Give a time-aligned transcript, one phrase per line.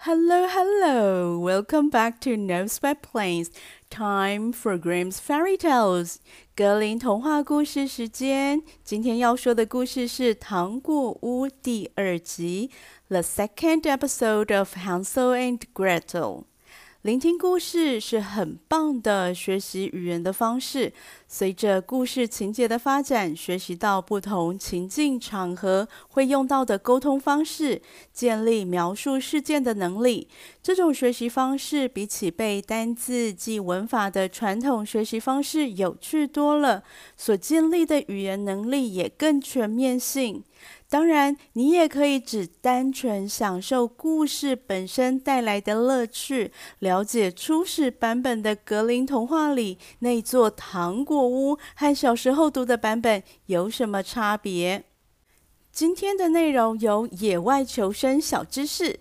[0.00, 1.38] Hello, hello!
[1.38, 3.50] Welcome back to No Sweat Plains.
[3.90, 6.16] Time for Grimm's Fairy Tales.
[6.54, 8.62] 格林童话故事时间。
[8.84, 12.70] 今天要说的故事是《糖果屋》第二集，
[13.08, 16.44] The second episode of Hansel and Gretel。
[17.03, 20.93] 聆听故事是很棒的学习语言的方式。
[21.27, 27.81] 随着故事情节的发展，学习到不同情境场合会用到的沟通方式，
[28.13, 30.27] 建立描述事件的能力。
[30.61, 36.83] 这种学习方式比起背单字、记文法的传统学习方式有趣多了，
[37.17, 40.43] 所建立的语言能力也更全面性。
[40.91, 54.83] 当然，你也可以只单纯享受故事本身带来的乐趣，了解初始版本的格林童话里那座糖果屋和小时候读的版本有什么差别。
[55.71, 58.99] 今天的内容有野外求生小知识。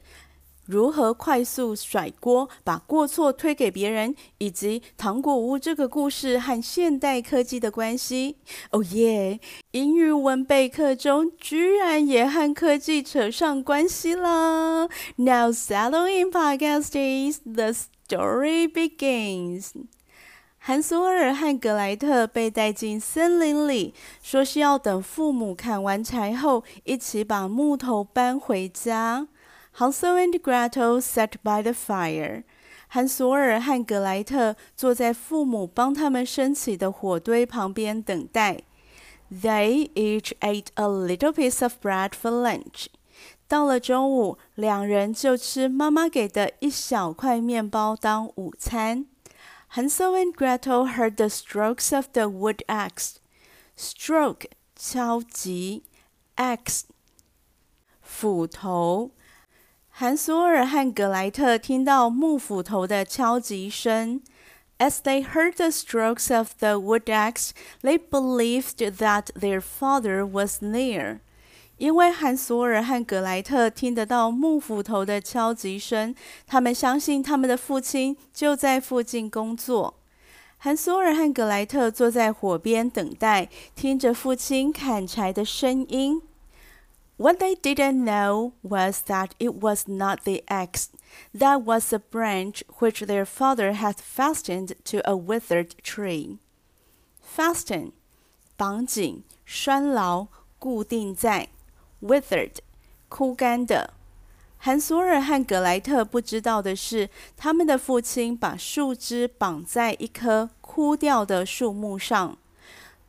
[0.71, 8.37] 如何快速甩锅，把过错推给别人，以及糖果屋这个故事和现代科技的关系？
[8.71, 9.41] 哦耶！
[9.73, 14.89] 英语文备课中居然也和科技扯上关系了。
[15.17, 17.39] Now settle in, podcasties.
[17.45, 19.73] The story begins.
[20.59, 29.27] 韩索尔和格莱特被带进森林里，说是要等父母砍完柴后，一起把木头搬回家。
[29.78, 32.44] Hansel and Gretel sat by the fire。
[32.88, 38.62] 韩索尔和格莱特坐在父母帮他们升起的火堆旁边等待。
[39.30, 42.86] They each ate a little piece of bread for lunch。
[43.48, 49.08] 到了中午，两人就吃妈妈给的一小块面包当午餐。
[49.74, 54.46] Hansel and Gretel heard the strokes of the wood axe。Stroke
[54.76, 55.84] 敲击，
[56.38, 56.84] axe
[58.02, 59.12] 斧头。
[60.01, 64.23] 韩索尔和格莱特听到木斧头的敲击声。
[64.79, 67.51] As they heard the strokes of the wood axe,
[67.83, 71.19] they believed that their father was near.
[71.77, 76.15] 因为韩索尔和格莱特听得到木斧头的敲击声，
[76.47, 79.97] 他们相信他们的父亲就在附近工作。
[80.57, 86.23] 韩索尔和格莱特坐在火边等待，听着父亲砍柴的声音。
[87.20, 90.90] What they didn't know was that it was not the axe,
[91.34, 96.40] that was a branch which their father had fastened to a withered tree.
[97.24, 97.94] Fasten，
[98.58, 100.28] 绑紧、拴牢、
[100.60, 101.48] 固定在；
[102.02, 102.58] withered，
[103.08, 103.94] 枯干的。
[104.58, 112.38] 韩索尔和格莱特不知道的是，他们的父亲把树枝绑在一棵枯掉的树木上。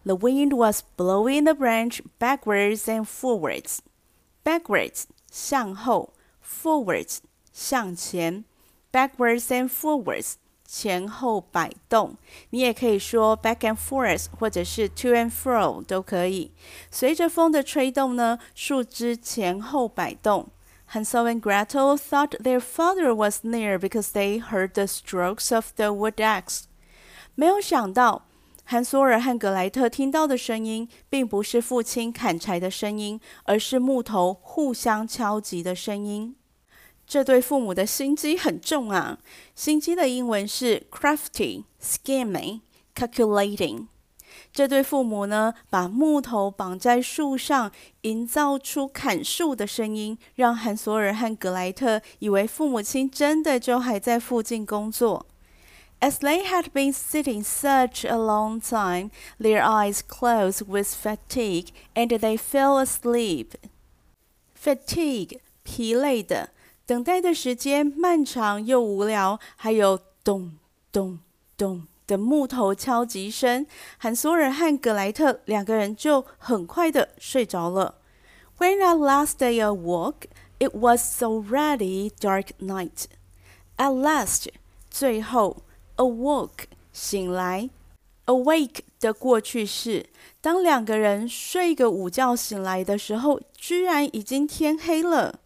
[0.05, 3.79] The wind was blowing the branch backwards and forwards.
[4.45, 6.13] Backwards 向后，
[6.45, 7.19] forwards
[7.53, 8.45] 向前，
[8.93, 10.35] backwards and forwards
[10.65, 12.17] 前后摆动。
[12.51, 16.53] 你也可以说 back and forth，或者是 to and fro 都可以。
[16.91, 20.49] 随着风的吹动呢，树枝前后摆动。
[20.93, 26.15] Hansel and Gretel thought their father was near because they heard the strokes of the wood
[26.15, 26.63] axe。
[27.35, 28.27] 没有想到。
[28.64, 36.36] 韩索尔和格莱特听到的声音，并不是父亲砍柴的声音，而是木头互相敲击的声音。
[37.06, 39.18] 这对父母的心机很重啊！
[39.54, 42.62] 心机的英文是 crafty、scheming、
[42.96, 43.88] calculating。
[44.54, 47.70] 这对父母呢，把木头绑在树上，
[48.02, 55.26] 营造出砍树的声音，让韩索尔和格莱特以为父母亲真的就还在附近工作。
[56.01, 59.11] As they had been sitting such a long time,
[59.41, 63.53] their eyes closed with fatigue, and they fell asleep.
[64.55, 66.51] Fatigue，疲累的，
[66.85, 70.59] 等待的时间漫长又无聊，还有咚
[70.93, 71.21] 咚
[71.57, 73.67] 咚的木头敲击声，
[73.97, 77.95] 韩索尔和格莱特两个人就很快的睡着了。
[78.59, 80.27] When at last they awoke,
[80.59, 83.05] it was already dark night.
[83.79, 84.49] At last，
[84.91, 85.63] 最后。
[86.02, 87.70] Awoke，醒来。
[88.26, 90.08] Awake 的过去式，
[90.40, 95.40] 当两个人睡个午觉醒来的时候，居然已经天黑了。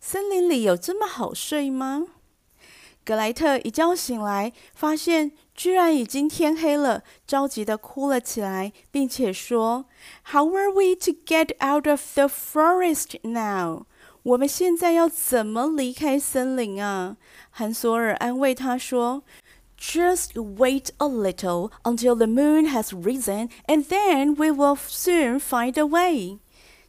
[0.00, 2.06] 森林里有这么好睡吗？
[3.04, 9.86] 格莱特一觉醒来，发现居然已经天黑了，着急地哭了起来，并且说
[10.32, 13.84] ：“How are we to get out of the forest now？”
[14.22, 17.16] 我们现在要怎么离开森林啊？
[17.50, 19.22] 韩索尔安慰他说。
[19.77, 25.85] Just wait a little until the moon has risen, and then we will soon find a
[25.85, 26.39] way.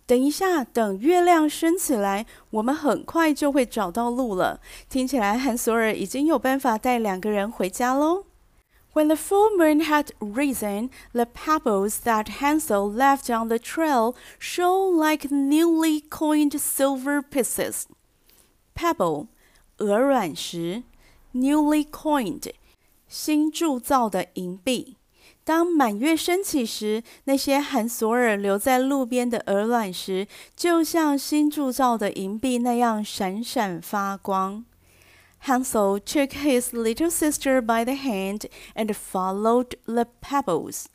[0.06, 4.60] 等一下，等月亮升起来，我们很快就会找到路了。
[4.88, 8.26] 听起来汉索尔已经有办法带两个人回家喽。
[8.92, 15.30] When the full moon had risen, the pebbles that Hansel left on the trail shone like
[15.30, 17.86] newly coined silver pieces.
[18.76, 19.26] Pebble，
[19.78, 20.84] 鹅卵石；
[21.34, 22.52] newly coined，
[23.09, 24.95] 新铸造的银币。
[25.43, 34.63] 当满月升起时，那些汉索尔留在路边的鹅卵石，就像新铸造的银币那样闪闪发光。
[35.45, 38.45] Hansel took his little sister by the hand
[38.75, 40.85] and followed the pebbles.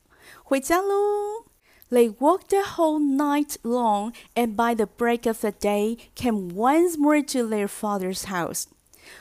[0.45, 1.47] 回家喽
[1.91, 7.23] ！They walked the whole night long, and by the break of the day, came once more
[7.23, 8.65] to their father's house.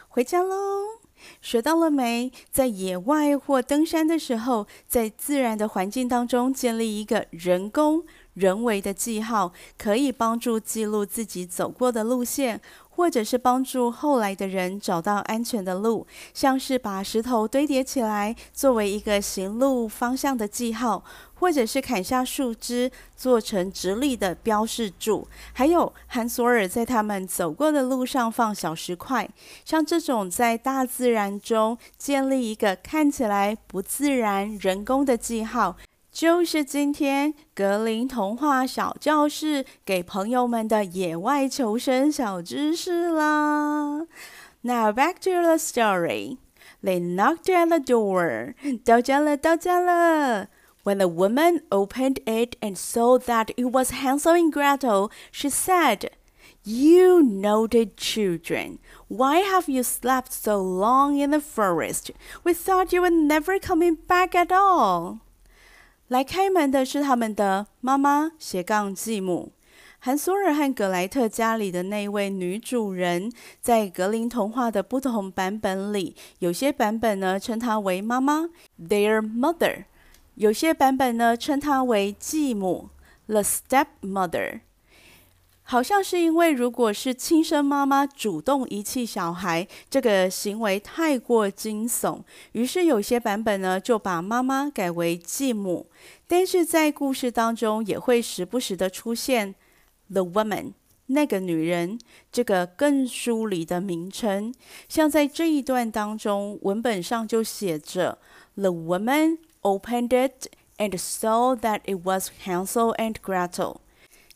[0.10, 1.03] 回家喽！
[1.42, 2.32] 学到了没？
[2.52, 8.04] 在野外或登山的时候，在自然的环境当中建立一个人工、
[8.34, 12.62] 人为的记号，可以帮助记录自己走过的路线，
[12.96, 21.04] 或者是帮助后来的人找到安全的路，像是把石头堆叠起来作为一个行路方向的记号。
[21.36, 29.30] 或者是砍下树枝做成直立的标示柱，还有汉索尔在他们走过的路上放小石块，
[29.66, 35.76] 像这种在大自然中建立一个看起来不自然、人工的记号，
[36.13, 44.01] 就是今天格林童话小教室给朋友们的野外求生小知识啦。
[44.63, 46.39] Now back to the story.
[46.83, 48.55] They knocked at the door.
[48.85, 50.49] 到家了，到家了。
[50.83, 56.11] When the woman opened it and saw that it was Hansel and Gretel, she said,
[56.65, 62.11] You naughty children, why have you slept so long in the forest?
[62.43, 65.21] We thought you were never coming back at all.
[66.10, 69.52] 来开门的是他们的妈妈斜杠继母，
[70.00, 79.86] 韩索尔和格莱特家里的那位女主人，在格林童话的不同版本里，有些版本呢称她为妈妈，their mother。
[80.36, 82.90] 有些版本呢，称她为继母
[83.28, 84.60] ，the stepmother。
[85.64, 92.22] 好像是因为如果是亲生妈妈主动遗弃小孩，这个行为太过惊悚，
[92.52, 95.88] 于是有些版本呢就把妈妈改为继母。
[96.28, 99.56] 但是在故事当中也会时不时的出现
[100.12, 100.74] the woman，
[101.08, 102.00] 那个女人，
[102.32, 104.54] 这个更疏离的名称。
[104.88, 108.20] 像在这一段当中，文本上就写着
[108.56, 109.38] the woman。
[109.66, 113.78] Opened it and saw that it was Hansel and Gretel。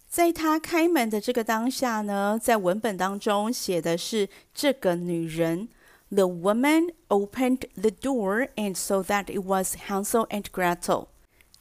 [0.07, 5.67] 在他开门的这个当下呢，在文本当中写的是这个女人。
[6.09, 11.07] The woman opened the door and saw that it was Hansel and Gretel。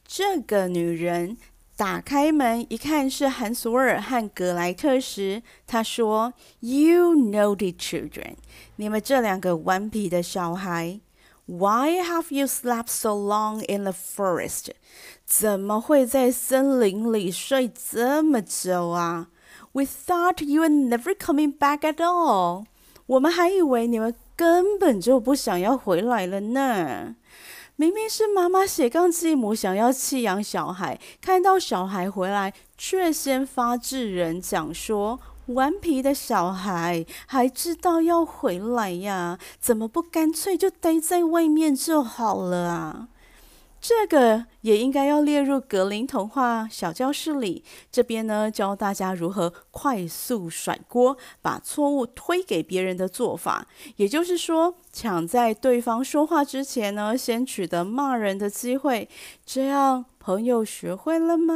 [0.07, 1.37] 这个女人
[1.77, 8.37] 打开门一看是韩索尔和格莱特时，她说：“You naughty children，
[8.77, 11.01] 你们这两个顽皮的小孩。”
[11.49, 14.71] Why have you slept so long in the forest？
[15.25, 19.29] 怎么会在森林里睡这么久啊
[19.71, 22.65] ？We thought you were never coming back at all。
[23.07, 27.15] 我们还以为你们根本就不想要回来了呢。
[27.77, 35.21] 明明是妈妈斜杠继母想要弃养小孩，看到小孩回来，却先发制人讲说。
[35.47, 39.39] 顽皮的小孩还知道要回来呀？
[39.61, 43.09] 怎么不干脆就待在外面就好了啊？
[43.79, 47.63] 这个也应该要列入格林童话小教室里。
[47.93, 53.69] 这边呢，教大家如何快速甩锅，把错误推给别人的做法。
[53.97, 59.09] 也就是说，抢在对方说话之前呢，先取得骂人的机会。
[59.45, 61.55] 这样，朋友学会了吗？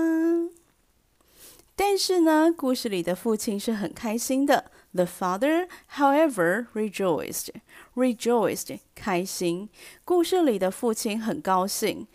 [1.82, 4.70] 但是呢，故事里的父亲是很开心的。
[4.92, 7.49] The father, however, rejoiced,
[7.94, 9.70] rejoiced, 开心。
[10.04, 12.06] 故事里的父亲很高兴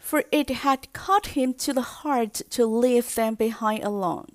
[0.00, 4.26] ，for it had cut him to the heart to leave them behind alone，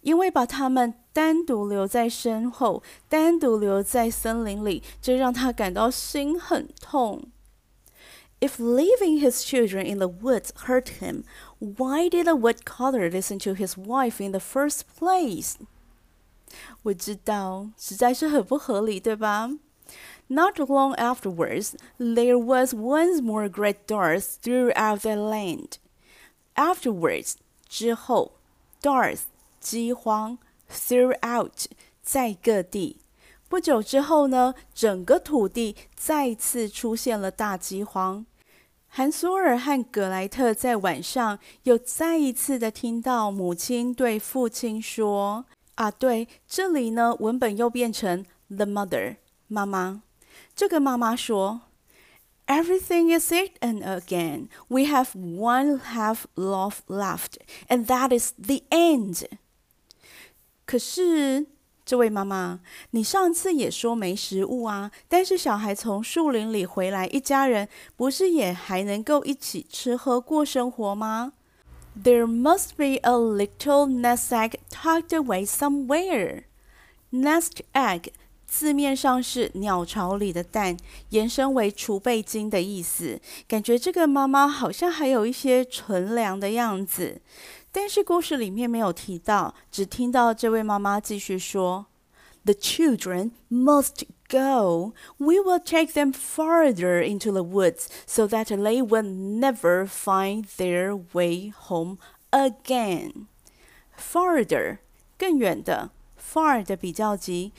[0.00, 7.24] 因为把他们单独留在身后，单独留在森林里，这让他感到心很痛。
[8.41, 11.23] If leaving his children in the woods hurt him,
[11.59, 15.55] why did the woodcutter listen to his wife in the first place?
[16.83, 19.49] 我知道，实在是很不合理，对吧？
[20.27, 25.77] Not long afterwards, there was once more great dearth throughout the land.
[26.55, 27.35] Afterwards,
[27.67, 28.33] 之后，
[28.81, 29.21] dearth
[29.59, 30.37] 饥荒，
[30.69, 31.65] throughout
[32.03, 32.97] 在各地。
[33.49, 38.25] 不久之后呢，整个土地再次出现了大饥荒。
[38.94, 45.46] 韩索尔和格莱特在晚上又再一次的听到母亲对父亲说
[45.76, 49.16] ：“啊，对，这里呢，文本又变成 the mother，
[49.48, 50.02] 妈妈。
[50.54, 51.62] 这个妈妈说
[52.46, 54.48] ：‘Everything is it and again.
[54.68, 57.36] We have one half loaf left,
[57.68, 59.24] and that is the end.’
[60.66, 61.46] 可是。”
[61.92, 62.60] 这位妈妈，
[62.92, 67.68] 你上次也说没食物啊，但是小孩从树林里回来，一家人
[67.98, 71.34] 不是也还能够一起吃喝过生活吗
[72.02, 76.44] ？There must be a little nest egg tucked away somewhere.
[77.10, 78.04] Nest egg
[78.46, 80.78] 字面上是鸟巢里的蛋，
[81.10, 83.20] 延伸为储备金的意思。
[83.46, 87.20] 感觉这个妈妈好像还有一些存粮的样子。
[87.71, 91.85] 但是故事里面没有提到，只听到这位妈妈继续说：“
[92.45, 94.93] The children must go.
[95.17, 100.99] We will take them farther into the woods, so that they will never find their
[101.13, 101.97] way home
[102.31, 103.27] again.”
[103.97, 104.79] Farther，
[105.17, 107.51] 更远的，far 的比较级。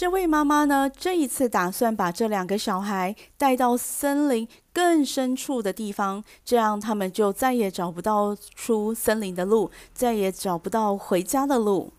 [0.00, 11.92] 这位妈妈呢，这一次打算把这两个小孩带到森林更深处的地方，这样他们就再也找不到出森林的路，再也找不到回家的路。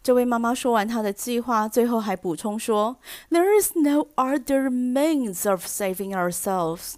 [0.00, 2.98] 这位妈妈说完她的计划，最后还补充说
[3.30, 6.94] ：“There is no other means of saving ourselves.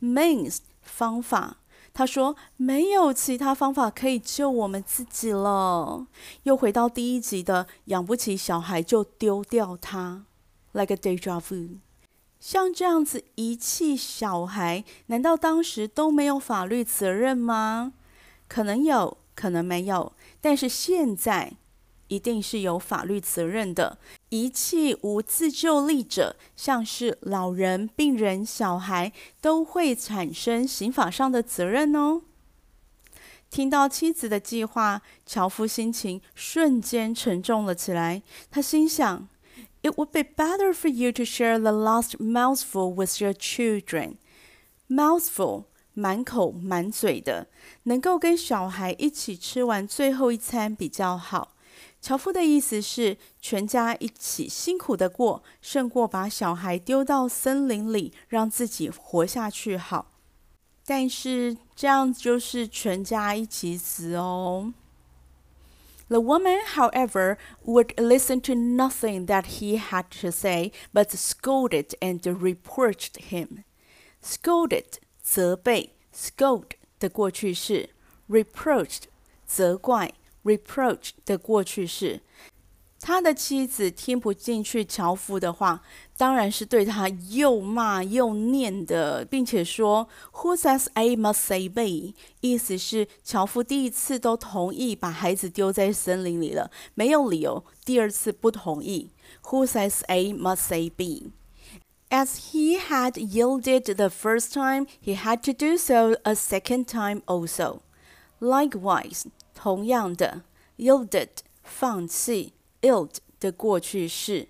[0.00, 1.56] Means 方法。”
[1.92, 6.06] 他说：“没有其他方法可以救我们自己了。”
[6.44, 10.24] 又回到第一集的“养不起小孩就丢掉他
[10.72, 11.78] ”，like a déjà vu。
[12.38, 17.92] 像这样子遗弃小孩，难道当时都没有法律责任吗？
[18.48, 21.54] 可能有，可能没有，但是现在。
[22.10, 23.96] 一定是有法律责任的。
[24.30, 32.22] 遗弃无自救力者，像是老人、病人、小孩，都会产生刑法上的责任哦。
[33.50, 38.22] 听到妻子的计划，樵夫心情瞬间沉重了起来。
[38.48, 39.28] 他心想
[39.82, 44.18] ：“It would be better for you to share the last mouthful with your children.
[44.88, 47.48] Mouthful，满口满嘴的，
[47.82, 51.56] 能够跟小孩一起吃完最后一餐比较好。”
[52.00, 60.12] 樵夫的意思是，全家一起辛苦的过，胜过把小孩丢到森林里，让自己活下去好。
[60.86, 64.72] 但是这样就是全家一起死哦。
[66.08, 73.20] The woman, however, would listen to nothing that he had to say, but scolded and reproached
[73.30, 73.64] him.
[74.24, 77.90] Scolded 责备，scold 的过去式
[78.28, 79.02] ，reproached
[79.46, 80.14] 责怪。
[80.43, 82.21] reproach 的过去式，
[82.99, 85.81] 他的妻子听不进去樵夫的话，
[86.17, 92.15] 当然是对他又骂又念的，并且说 Who says A must say B？
[92.41, 99.11] 意思是樵夫第一次都同意把孩子丢在森林里了，没有理由第二次不同意。
[99.43, 105.75] Who says A must say B？As he had yielded the first time, he had to do
[105.75, 107.81] so a second time also.
[108.39, 109.25] Likewise.
[109.62, 110.40] 同样的
[110.78, 111.28] ，yielded
[111.62, 114.48] 放弃，yield 的过去式。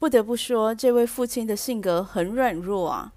[0.00, 3.12] 不得不说，这位父亲的性格很软弱啊。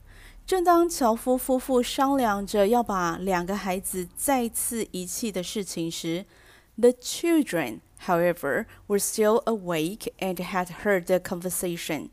[0.45, 6.27] 正当樵夫夫妇商量着要把两个孩子再次遗弃的事情时
[6.77, 12.09] ，the children, however, were still awake and had heard the conversation.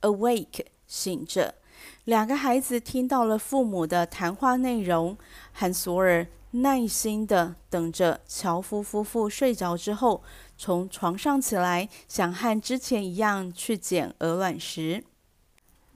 [0.00, 1.54] Awake 醒着，
[2.08, 5.16] 两个孩子听到了父母的谈话内容。
[5.52, 6.26] 韩索尔。
[6.52, 10.22] 耐心地等着樵夫夫妇睡着之后，
[10.56, 15.04] 从床上起来，想和之前一样去捡鹅卵石。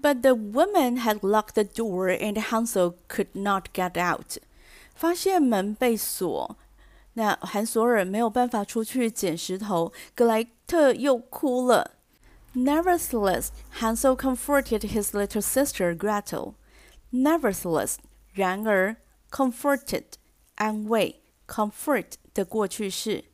[0.02, 4.36] But the woman had locked the door, and Hansel could not get out.
[4.94, 6.58] 发现门被锁，
[7.14, 9.90] 那韩索尔没有办法出去捡石头。
[10.14, 11.92] 格莱特又哭了。
[12.55, 16.55] Nevertheless, Hansel comforted his little sister Gretel.
[17.11, 17.97] Nevertheless，
[18.33, 18.97] 然而，
[19.31, 20.03] comforted。
[20.55, 23.25] 安慰，comfort 的过去式。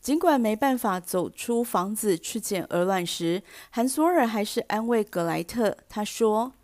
[0.00, 5.76] 尽管没办法走出房子去捡鹅卵石，韩索尔还是安慰格莱特。
[5.88, 6.54] 他说：“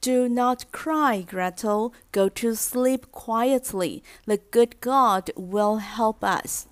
[0.00, 1.92] Do not cry, Gretel.
[2.10, 4.02] Go to sleep quietly.
[4.24, 6.66] The good God will help us.”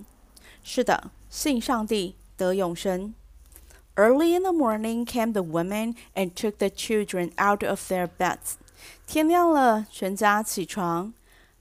[0.64, 3.14] 是的，信上帝得永生。
[3.96, 8.54] Early in the morning came the women and took the children out of their beds.
[9.06, 11.12] 天亮了，全家起床。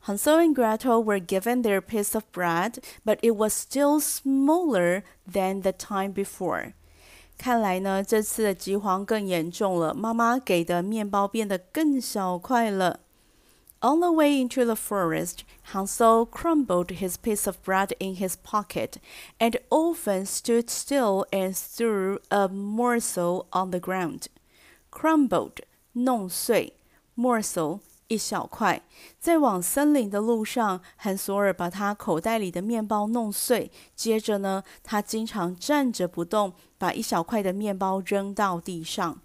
[0.05, 5.61] Hansel and Gretel were given their piece of bread, but it was still smaller than
[5.61, 6.73] the time before.
[7.37, 9.93] 看来呢，这次的饥荒更严重了。
[9.93, 12.99] 妈妈给的面包变得更小块了。
[13.81, 18.97] On the way into the forest, Hansel crumbled his piece of bread in his pocket,
[19.39, 24.29] and often stood still and threw a morsel on the ground.
[24.89, 25.59] Crumbled,
[25.93, 26.73] 弄碎，
[27.15, 28.81] morsel 一小块。
[29.19, 39.21] 在往森林的路上，汉索尔把他口袋里的面包弄碎，接着呢，他经常站着不动，把一小块的面包扔到地上。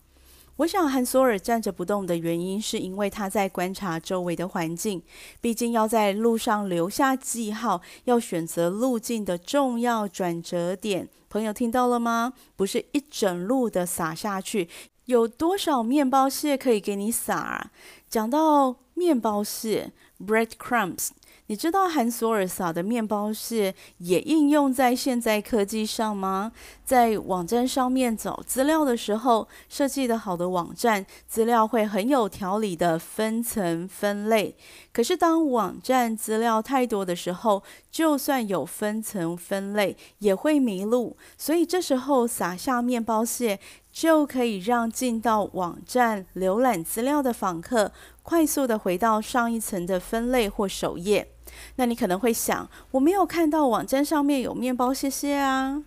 [0.57, 5.03] 我想汉索尔站着不动的原因，是因为他在观察周围的环境。
[5.39, 11.07] 毕竟要在路上留下记号，要选择路径的重要转折点。
[11.29, 12.33] 朋友听到了吗？
[12.55, 14.67] 不是一整路的撒下去。
[15.05, 17.71] 有多少面包屑可以给你撒？
[18.09, 21.09] 讲到面包屑，breadcrumbs。
[21.49, 26.51] 你知道韩索尔撒的面包屑也应用在现在科技上吗？
[26.83, 34.57] 在网站上面找资料的时候，设计的好的网站资料会很有条理的分层分类。
[34.91, 41.15] 可是当网站资料太多的时候，就算有分层分类也会迷路。
[41.37, 43.57] 所以这时候撒下面包屑
[43.89, 51.29] 就可以让进到网站浏览资料的访客快速的回到上一层的分类或首页。
[51.75, 55.83] 那你可能会想，我没有看到网站上面有面包屑屑啊。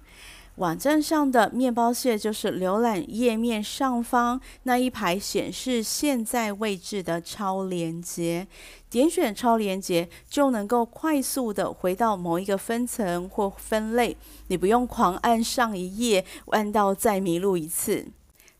[0.56, 8.46] 网站上的面包屑就是浏览页面上方那一排显示现在位置的超连接，
[8.90, 14.14] 点选超连接就能够快速的回到某一个分层或分类，
[14.48, 18.08] 你不用狂按上一页，按到再迷路一次。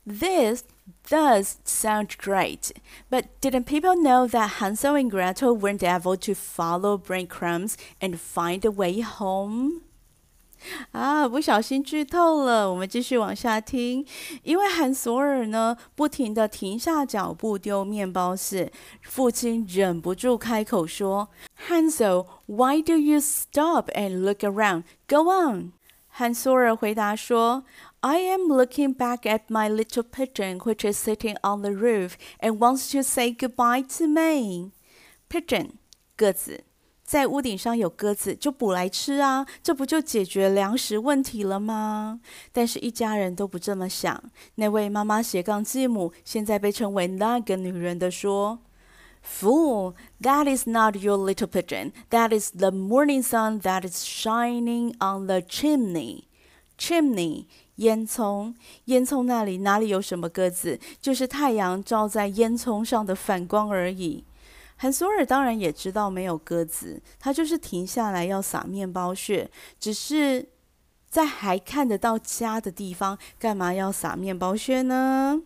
[0.07, 0.63] This
[1.10, 2.72] does sound great,
[3.10, 8.66] but didn't people know that Hansel and Gretel weren't able to follow breadcrumbs and find
[8.66, 9.82] a way home?
[10.92, 12.72] 啊，不小心剧透了。
[12.72, 14.06] 我们继续往下听。
[14.42, 18.72] 因为汉索尔呢，不停地停下脚步丢面包屑，
[19.04, 24.84] 父亲忍不住开口说：“Hansel, why do you stop and look around?
[25.08, 25.74] Go on.”
[26.08, 27.64] 汉索尔回答说。
[28.02, 32.60] I am looking back at my little pigeon, which is sitting on the roof and
[32.60, 34.72] wants to say goodbye to me.
[35.28, 35.72] Pigeon，
[36.16, 36.64] 鸽子，
[37.04, 42.20] 在屋顶上有鸽子，就捕来吃啊，这不就解决粮食问题了吗？
[42.52, 44.24] 但是，一家人都不这么想。
[44.56, 48.60] 那位妈妈斜杠继母，现在被称为那个女人的说：“
[49.24, 51.92] Fool, that is not your little pigeon.
[52.12, 56.26] That is the morning sun that is shining on the chimney.
[56.78, 57.48] Chimney。”
[57.81, 58.55] 烟囱，
[58.87, 60.79] 烟囱那里哪里有什么鸽子？
[61.01, 64.25] 就是太阳照在烟囱上的反光而已。
[64.77, 70.49] 汉索尔当然也知道没有鸽子，他就是停下来要撒面包屑，只是
[71.09, 75.43] 在还看得到家的地方，干嘛要撒面包屑呢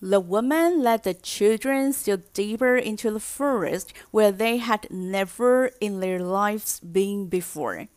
[0.00, 6.00] ？The woman led the children still deeper into the forest, where they had never in
[6.00, 7.88] their lives been before.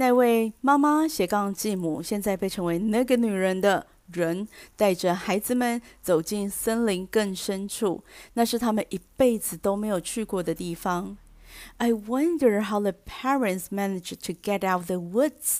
[0.00, 11.18] 那位妈妈斜杠继母，现在被称为那个女人的人，带着孩子们走进森林更深处，那是他们一辈子都没有去过的地方。
[11.76, 15.58] I wonder how the parents managed to get out of the woods.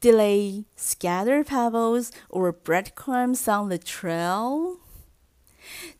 [0.00, 4.76] Did they scatter pebbles or breadcrumbs on the trail?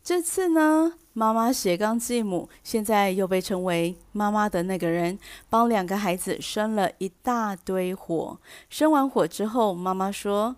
[0.01, 5.18] 这次呢，妈妈斜杠继母现在又被称为妈妈的那个人，
[5.50, 8.38] 帮两个孩子生了一大堆火。
[8.70, 10.56] 生完火之后，妈妈说：“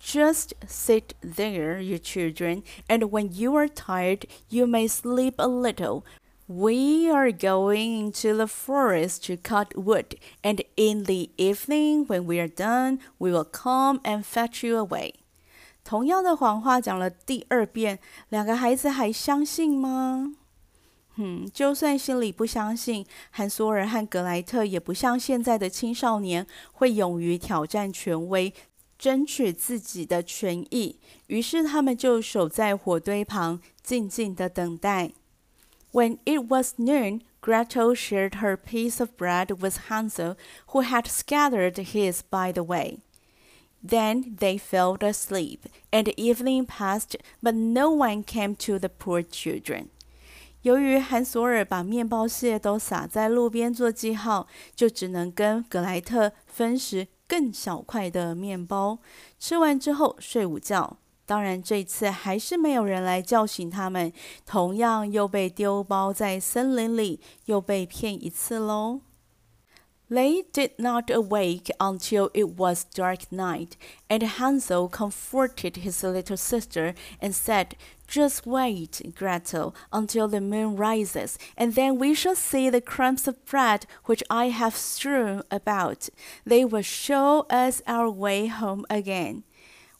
[0.00, 6.04] Just sit there, you children, and when you are tired, you may sleep a little.
[6.46, 12.38] We are going into the forest to cut wood, and in the evening, when we
[12.38, 15.12] are done, we will come and fetch you away.”
[15.83, 20.35] 同样的谎话讲了第二遍，两个孩子还相信吗？
[21.17, 28.51] 嗯，就算心里不相信，汉索尔和格莱特也不像现在的青少年会勇于挑战权威，
[28.97, 30.99] 争取自己的权益。
[31.27, 35.11] 于是他们就守在火堆旁，静静的等待。
[35.91, 40.37] When it was noon, Gretel shared her piece of bread with Hansel,
[40.69, 42.97] who had scattered his by the way.
[43.85, 45.59] Then they fell asleep,
[45.91, 49.87] and evening passed, but no one came to the poor children.
[50.61, 58.99] 由于汉索尔把面包屑都撒在路边做记号，就只能跟格莱特分食更小块的面包。
[59.37, 60.97] 吃完之后睡午觉。
[61.25, 64.11] 当然，这次还是没有人来叫醒他们，
[64.45, 69.01] 同样又被丢包在森林里，又被骗一次喽。
[70.13, 73.75] They did not awake until it was dark night,
[74.11, 77.75] and Hansel comforted his little sister and said,
[78.07, 83.43] Just wait, Gretel, until the moon rises, and then we shall see the crumbs of
[83.43, 86.09] bread which I have strewn about.
[86.45, 89.41] They will show us our way home again.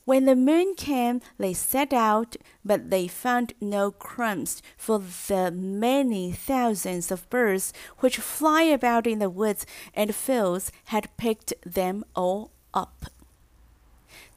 [0.05, 6.31] When the moon came, they set out, but they found no crumbs, for the many
[6.31, 12.49] thousands of birds which fly about in the woods and fields had picked them all
[12.73, 13.11] up.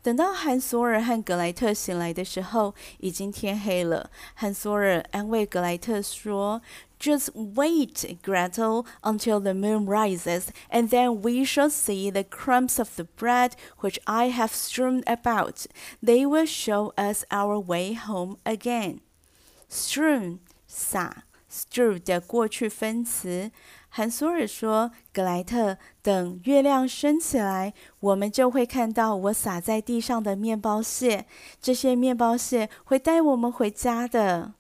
[0.03, 4.11] 等到汉索尔和格莱特醒来的时候，已经天黑了。
[4.35, 6.61] 汉索尔安慰格莱特说。
[6.99, 12.95] Just wait, Gretel, until the moon rises, and then we shall see the crumbs of
[12.95, 15.66] the bread which I have strewn about.
[16.01, 19.01] They will show us our way home again.
[19.68, 23.51] Strewn 撒，strew 的过去分词。
[23.88, 31.27] 韩索尔说：“格莱特，等月亮升起来，我们就会看到我撒在地上的面包屑。
[31.61, 34.55] 这些面包屑会带我们回家的。””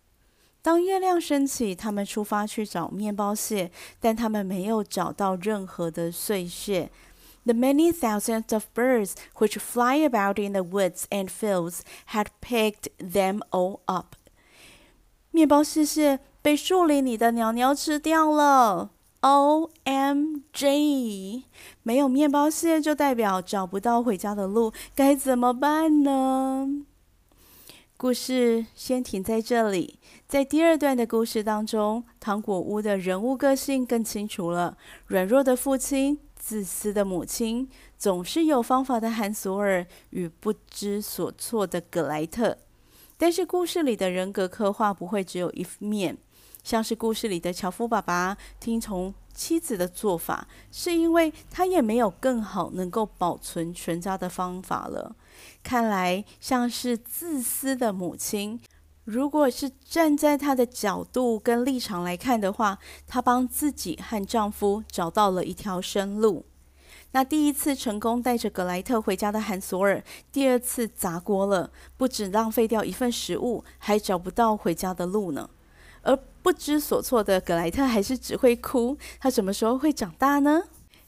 [0.67, 6.91] 当月亮升起，他们出发去找面包屑，但他们没有找到任何的碎屑。
[7.45, 13.39] The many thousands of birds which fly about in the woods and fields had picked them
[13.51, 14.15] all up。
[15.31, 18.89] 面包屑屑被树林里的鸟鸟吃掉了。
[19.21, 20.63] OMG！
[21.83, 26.67] 没有面包屑就代表找不到回家的路，该怎么办呢？
[27.95, 29.97] 故事先停在这里。
[30.27, 42.57] 在第二段的故事当中，糖果屋的人物个性更清楚了：软弱的父亲、自私的母亲、总是有方法的韩索尔与不知所措的葛莱特。
[43.15, 46.17] 但是故事里的人格刻画不会只有一面，
[46.61, 55.15] 像是故事里的樵夫爸爸听从妻子的做法，是因为他也没有更好能够保存全家的方法了。
[55.63, 58.59] 看来像是自私的母亲。
[59.07, 66.45] 如果是站在她的角度跟立场来看的话，她帮自己和丈夫找到了一条生路。
[67.11, 75.49] 那第一次成功带着格莱特回家的韩索尔，第二次砸锅了，不止浪费掉一份食物，还找不到回家的路呢。
[76.01, 80.63] 而不知所措的格莱特还是只会哭，他什么时候会长大呢？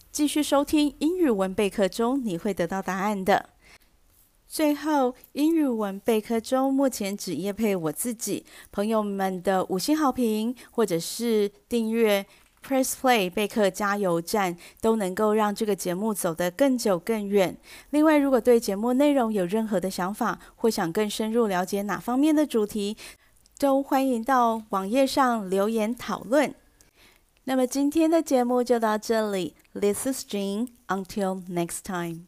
[0.10, 3.50] 继续收听英语文备课中，你会得到答案的。
[4.52, 12.26] 最后，英语文备课中目前只业配我自己朋友们的五星好评，或者是订阅
[12.68, 17.56] Press Play 备课加油站，都能够让这个节目走得更久更远。
[17.92, 22.98] 另外，如果对节目内容有任何的想法，或想更深入了解哪方面的主题，
[23.60, 26.52] 都欢迎到网页上留言讨论。
[27.44, 32.26] 那么今天的节目就到这里，This is Jean，Until next time。